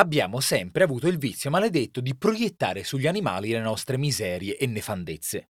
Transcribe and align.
abbiamo 0.00 0.40
sempre 0.40 0.82
avuto 0.82 1.06
il 1.08 1.18
vizio 1.18 1.50
maledetto 1.50 2.00
di 2.00 2.16
proiettare 2.16 2.84
sugli 2.84 3.06
animali 3.06 3.50
le 3.50 3.60
nostre 3.60 3.98
miserie 3.98 4.56
e 4.56 4.66
nefandezze. 4.66 5.50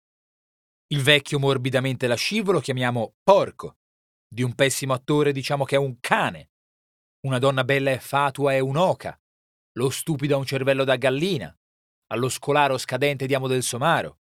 Il 0.87 1.03
vecchio 1.03 1.37
morbidamente 1.37 2.07
lascivo 2.07 2.51
lo 2.51 2.59
chiamiamo 2.59 3.13
porco, 3.23 3.77
di 4.27 4.41
un 4.41 4.55
pessimo 4.55 4.93
attore 4.93 5.31
diciamo 5.31 5.65
che 5.65 5.75
è 5.75 5.79
un 5.79 5.99
cane, 5.99 6.49
una 7.27 7.37
donna 7.37 7.63
bella 7.63 7.91
e 7.91 7.99
fatua 7.99 8.53
è 8.53 8.59
un'oca, 8.59 9.19
lo 9.73 9.89
stupido 9.91 10.35
ha 10.35 10.39
un 10.39 10.45
cervello 10.45 10.83
da 10.83 10.95
gallina, 10.95 11.55
allo 12.07 12.27
scolaro 12.27 12.77
scadente 12.79 13.27
diamo 13.27 13.47
del 13.47 13.61
somaro. 13.61 14.19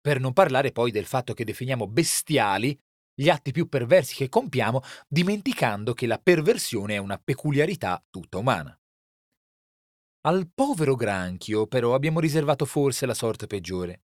Per 0.00 0.18
non 0.18 0.32
parlare 0.32 0.72
poi 0.72 0.90
del 0.90 1.06
fatto 1.06 1.34
che 1.34 1.44
definiamo 1.44 1.86
bestiali 1.86 2.76
gli 3.14 3.28
atti 3.28 3.52
più 3.52 3.68
perversi 3.68 4.14
che 4.14 4.28
compiamo, 4.28 4.82
dimenticando 5.08 5.94
che 5.94 6.06
la 6.06 6.18
perversione 6.18 6.94
è 6.94 6.98
una 6.98 7.18
peculiarità 7.18 8.04
tutta 8.10 8.38
umana. 8.38 8.78
Al 10.26 10.50
povero 10.52 10.96
granchio, 10.96 11.66
però, 11.66 11.94
abbiamo 11.94 12.18
riservato 12.18 12.64
forse 12.64 13.06
la 13.06 13.14
sorte 13.14 13.46
peggiore. 13.46 14.02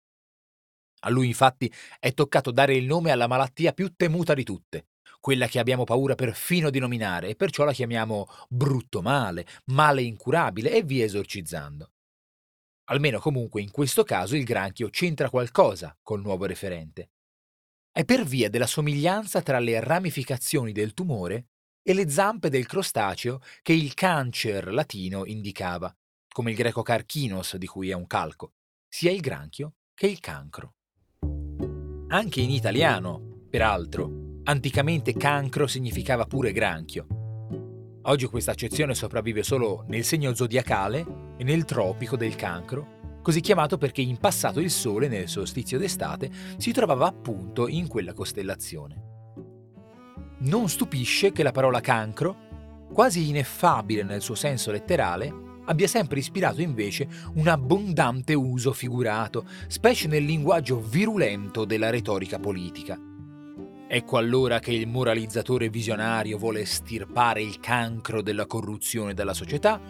A 1.01 1.11
lui, 1.11 1.27
infatti, 1.27 1.73
è 1.99 2.15
toccato 2.15 2.53
dare 2.53 2.77
il 2.77 2.85
nome 2.85 3.11
alla 3.11 3.27
malattia 3.27 3.73
più 3.73 3.95
temuta 3.97 4.33
di 4.33 4.45
tutte, 4.45 4.91
quella 5.21 5.49
che 5.49 5.59
abbiamo 5.59 5.85
paura 5.85 6.15
perfino 6.15 6.71
di 6.71 6.79
nominare, 6.79 7.31
e 7.31 7.35
perciò 7.35 7.65
la 7.65 7.73
chiamiamo 7.73 8.27
brutto 8.49 9.03
male, 9.03 9.45
male 9.67 10.03
incurabile, 10.03 10.73
e 10.73 10.83
via 10.83 11.05
esorcizzando. 11.05 11.91
Almeno 12.91 13.19
comunque 13.19 13.61
in 13.61 13.71
questo 13.71 14.05
caso 14.05 14.37
il 14.37 14.45
granchio 14.45 14.91
c'entra 14.91 15.31
qualcosa 15.31 15.97
col 16.03 16.21
nuovo 16.21 16.47
referente 16.47 17.09
è 17.97 18.05
per 18.05 18.25
via 18.25 18.51
della 18.51 18.67
somiglianza 18.67 19.41
tra 19.41 19.61
le 19.61 19.79
ramificazioni 19.79 20.73
del 20.73 20.95
tumore 20.95 21.47
e 21.81 21.95
le 21.95 22.11
zampe 22.11 22.49
del 22.49 22.67
crostaceo 22.67 23.41
che 23.63 23.73
il 23.73 23.95
cancer 23.95 24.73
latino 24.73 25.25
indicava, 25.25 25.97
come 26.35 26.51
il 26.51 26.57
greco 26.57 26.83
carchinos 26.83 27.55
di 27.55 27.69
cui 27.69 27.91
è 27.91 27.93
un 27.93 28.09
calco, 28.09 28.55
sia 28.89 29.13
il 29.13 29.21
granchio 29.21 29.75
che 29.95 30.09
il 30.09 30.19
cancro. 30.19 30.75
Anche 32.09 32.41
in 32.41 32.51
italiano, 32.51 33.47
peraltro, 33.49 34.41
anticamente 34.43 35.13
cancro 35.13 35.69
significava 35.69 36.27
pure 36.27 36.51
granchio. 36.51 37.07
Oggi 38.03 38.27
questa 38.27 38.51
accezione 38.51 38.97
sopravvive 38.97 39.45
solo 39.45 39.85
nel 39.87 40.03
segno 40.03 40.35
zodiacale 40.35 41.07
e 41.37 41.45
nel 41.45 41.65
tropico 41.65 42.17
del 42.17 42.35
cancro 42.35 43.21
così 43.23 43.41
chiamato 43.41 43.79
perché 43.79 44.03
in 44.03 44.19
passato 44.19 44.59
il 44.59 44.71
Sole, 44.71 45.07
nel 45.07 45.29
solstizio 45.29 45.79
d'estate, 45.79 46.31
si 46.57 46.73
trovava 46.73 47.07
appunto 47.07 47.69
in 47.69 47.87
quella 47.87 48.13
costellazione. 48.13 49.03
Non 50.41 50.69
stupisce 50.69 51.31
che 51.31 51.45
la 51.45 51.53
parola 51.53 51.81
cancro, 51.81 52.89
quasi 52.93 53.29
ineffabile 53.29 54.03
nel 54.03 54.21
suo 54.21 54.35
senso 54.35 54.73
letterale, 54.73 55.54
abbia 55.67 55.87
sempre 55.87 56.19
ispirato 56.19 56.61
invece 56.61 57.09
un 57.35 57.49
abbondante 57.49 58.35
uso 58.35 58.73
figurato, 58.73 59.47
specie 59.69 60.09
nel 60.09 60.25
linguaggio 60.25 60.81
virulento 60.81 61.65
della 61.65 61.91
retorica 61.91 62.39
politica. 62.39 62.99
Ecco 63.87 64.17
allora 64.17 64.59
che 64.59 64.73
il 64.73 64.89
moralizzatore 64.89 65.69
visionario 65.69 66.39
vuole 66.39 66.65
stirpare 66.65 67.43
il 67.43 67.61
cancro 67.61 68.23
della 68.23 68.47
corruzione 68.47 69.15
dalla 69.15 69.35
società 69.35 69.81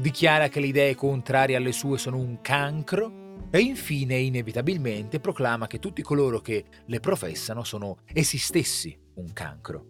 dichiara 0.00 0.48
che 0.48 0.60
le 0.60 0.68
idee 0.68 0.94
contrarie 0.94 1.56
alle 1.56 1.72
sue 1.72 1.98
sono 1.98 2.18
un 2.18 2.40
cancro 2.40 3.26
e 3.50 3.58
infine 3.58 4.16
inevitabilmente 4.16 5.18
proclama 5.18 5.66
che 5.66 5.80
tutti 5.80 6.02
coloro 6.02 6.40
che 6.40 6.64
le 6.86 7.00
professano 7.00 7.64
sono 7.64 7.98
essi 8.12 8.38
stessi 8.38 8.96
un 9.14 9.32
cancro. 9.32 9.86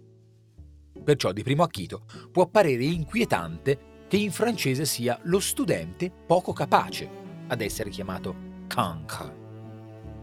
Perciò 1.04 1.32
di 1.32 1.42
primo 1.42 1.62
acchito 1.62 2.04
può 2.32 2.44
apparire 2.44 2.84
inquietante 2.84 3.96
che 4.08 4.16
in 4.16 4.32
francese 4.32 4.84
sia 4.84 5.18
lo 5.24 5.38
studente 5.38 6.10
poco 6.10 6.52
capace 6.52 7.08
ad 7.46 7.60
essere 7.60 7.90
chiamato 7.90 8.34
cancre. 8.66 9.46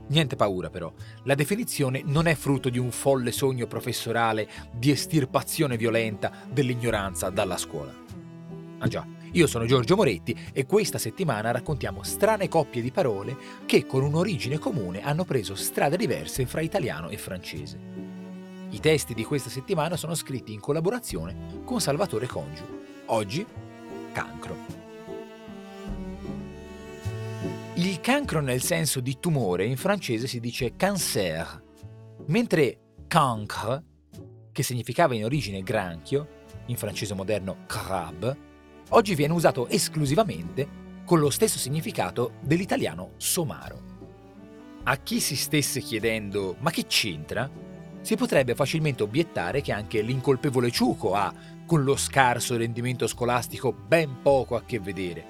Niente 0.07 0.35
paura 0.35 0.69
però, 0.69 0.91
la 1.23 1.33
definizione 1.33 2.01
non 2.05 2.27
è 2.27 2.35
frutto 2.35 2.69
di 2.69 2.77
un 2.77 2.91
folle 2.91 3.31
sogno 3.31 3.65
professorale 3.65 4.47
di 4.71 4.91
estirpazione 4.91 5.77
violenta 5.77 6.31
dell'ignoranza 6.51 7.29
dalla 7.29 7.57
scuola. 7.57 7.93
Ah 8.77 8.87
già, 8.87 9.05
io 9.31 9.47
sono 9.47 9.65
Giorgio 9.65 9.95
Moretti 9.95 10.37
e 10.53 10.65
questa 10.65 10.99
settimana 10.99 11.51
raccontiamo 11.51 12.03
strane 12.03 12.47
coppie 12.47 12.81
di 12.81 12.91
parole 12.91 13.35
che 13.65 13.85
con 13.85 14.03
un'origine 14.03 14.59
comune 14.59 15.01
hanno 15.01 15.25
preso 15.25 15.55
strade 15.55 15.97
diverse 15.97 16.45
fra 16.45 16.61
italiano 16.61 17.09
e 17.09 17.17
francese. 17.17 17.79
I 18.69 18.79
testi 18.79 19.13
di 19.13 19.23
questa 19.23 19.49
settimana 19.49 19.97
sono 19.97 20.15
scritti 20.15 20.53
in 20.53 20.59
collaborazione 20.59 21.61
con 21.63 21.81
Salvatore 21.81 22.27
Congiu. 22.27 22.65
Oggi, 23.07 23.45
cancro. 24.15 24.55
Il 27.73 27.99
cancro 27.99 28.39
nel 28.39 28.61
senso 28.61 29.01
di 29.01 29.19
tumore 29.19 29.65
in 29.65 29.75
francese 29.75 30.25
si 30.25 30.39
dice 30.39 30.77
cancer, 30.77 31.61
mentre 32.27 32.93
cancre, 33.07 33.83
che 34.53 34.63
significava 34.63 35.15
in 35.15 35.25
origine 35.25 35.61
granchio, 35.63 36.43
in 36.67 36.77
francese 36.77 37.13
moderno 37.13 37.65
crabe, 37.67 38.37
oggi 38.91 39.15
viene 39.15 39.33
usato 39.33 39.67
esclusivamente 39.67 40.83
con 41.03 41.19
lo 41.19 41.29
stesso 41.29 41.57
significato 41.57 42.35
dell'italiano 42.39 43.15
somaro. 43.17 43.81
A 44.83 44.95
chi 44.95 45.19
si 45.19 45.35
stesse 45.35 45.81
chiedendo 45.81 46.55
ma 46.59 46.71
che 46.71 46.85
c'entra, 46.85 47.51
si 48.05 48.15
potrebbe 48.15 48.53
facilmente 48.53 49.01
obiettare 49.01 49.61
che 49.61 49.71
anche 49.71 50.01
l'incolpevole 50.01 50.69
ciuco 50.69 51.15
ha 51.15 51.33
con 51.65 51.83
lo 51.83 51.95
scarso 51.95 52.55
rendimento 52.55 53.07
scolastico 53.07 53.73
ben 53.73 54.21
poco 54.21 54.55
a 54.55 54.61
che 54.63 54.79
vedere. 54.79 55.25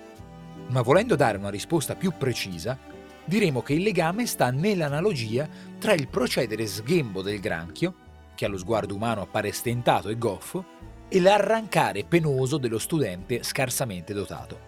Ma 0.72 0.82
volendo 0.82 1.16
dare 1.16 1.38
una 1.38 1.50
risposta 1.50 1.96
più 1.96 2.12
precisa, 2.18 2.78
diremo 3.24 3.62
che 3.62 3.76
il 3.76 3.82
legame 3.82 4.26
sta 4.26 4.52
nell'analogia 4.52 5.48
tra 5.80 5.94
il 5.94 6.10
procedere 6.10 6.68
sghembo 6.68 7.22
del 7.22 7.40
granchio, 7.40 7.94
che 8.36 8.44
allo 8.44 8.58
sguardo 8.58 8.94
umano 8.94 9.22
appare 9.22 9.54
stentato 9.54 10.10
e 10.10 10.18
goffo, 10.18 10.66
e 11.08 11.22
l'arrancare 11.22 12.04
penoso 12.04 12.58
dello 12.58 12.80
studente 12.80 13.42
scarsamente 13.42 14.14
dotato. 14.14 14.60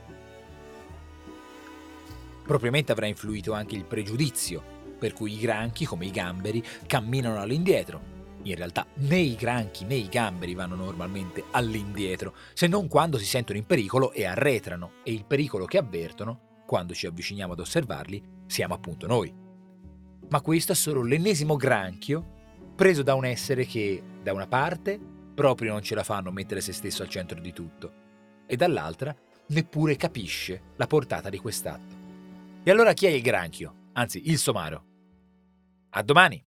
Propriamente 2.45 2.94
avrà 2.94 3.07
influito 3.07 3.51
anche 3.51 3.75
il 3.75 3.84
pregiudizio, 3.84 4.77
per 4.97 5.13
cui 5.13 5.34
i 5.34 5.40
granchi, 5.40 5.85
come 5.85 6.06
i 6.06 6.12
gamberi, 6.12 6.63
camminano 6.85 7.40
all'indietro. 7.40 8.16
In 8.44 8.56
realtà 8.56 8.85
né 8.96 9.18
i 9.18 9.35
granchi 9.35 9.84
né 9.84 9.96
i 9.96 10.08
gamberi 10.08 10.53
vanno 10.53 10.75
normalmente 10.75 11.44
all'indietro, 11.52 12.34
se 12.53 12.68
non 12.68 12.88
quando 12.88 13.18
si 13.18 13.25
sentono 13.25 13.57
in 13.57 13.66
pericolo 13.66 14.12
e 14.13 14.25
arretrano, 14.25 14.91
e 15.03 15.12
il 15.12 15.25
pericolo 15.25 15.66
che 15.66 15.78
avvertono, 15.78 16.63
quando 16.66 16.94
ci 16.94 17.07
avviciniamo 17.07 17.53
ad 17.53 17.59
osservarli, 17.59 18.24
siamo 18.46 18.74
appunto 18.74 19.07
noi. 19.07 19.34
Ma 20.30 20.41
questo 20.41 20.74
è 20.74 20.75
solo 20.75 21.03
l'ennesimo 21.03 21.56
granchio 21.56 22.36
preso 22.75 23.02
da 23.02 23.16
un 23.16 23.25
essere 23.25 23.66
che, 23.66 24.02
da 24.22 24.34
una 24.34 24.47
parte, 24.47 25.00
proprio 25.34 25.72
non 25.72 25.81
ce 25.81 25.96
la 25.96 26.03
fanno 26.03 26.31
mettere 26.31 26.62
se 26.62 26.74
stesso 26.74 27.02
al 27.02 27.09
centro 27.09 27.40
di 27.40 27.53
tutto, 27.53 27.91
e 28.46 28.56
dall'altra 28.56 29.16
neppure 29.47 29.96
capisce 29.96 30.62
la 30.75 30.88
portata 30.88 31.30
di 31.30 31.38
quest'atto. 31.38 31.96
E 32.63 32.72
allora 32.72 32.94
chi 32.94 33.06
è 33.06 33.09
il 33.09 33.22
granchio? 33.22 33.77
Anzi, 33.97 34.30
il 34.30 34.38
somaro. 34.38 34.85
A 35.90 36.03
domani! 36.03 36.47